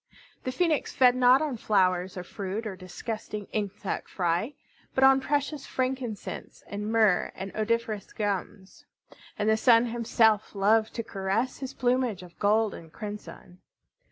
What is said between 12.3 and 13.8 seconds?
gold and crimson.